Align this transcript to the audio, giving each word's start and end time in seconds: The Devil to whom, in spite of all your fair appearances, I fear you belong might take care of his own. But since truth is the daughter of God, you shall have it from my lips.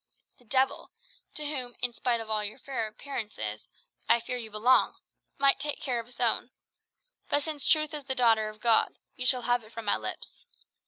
The 0.39 0.45
Devil 0.45 0.89
to 1.35 1.45
whom, 1.45 1.75
in 1.79 1.93
spite 1.93 2.19
of 2.19 2.27
all 2.27 2.43
your 2.43 2.57
fair 2.57 2.87
appearances, 2.87 3.67
I 4.09 4.19
fear 4.19 4.35
you 4.35 4.49
belong 4.49 4.95
might 5.37 5.59
take 5.59 5.79
care 5.79 5.99
of 5.99 6.07
his 6.07 6.19
own. 6.19 6.49
But 7.29 7.43
since 7.43 7.67
truth 7.67 7.93
is 7.93 8.05
the 8.05 8.15
daughter 8.15 8.49
of 8.49 8.59
God, 8.61 8.97
you 9.15 9.27
shall 9.27 9.43
have 9.43 9.63
it 9.63 9.71
from 9.71 9.85
my 9.85 9.97
lips. 9.97 10.47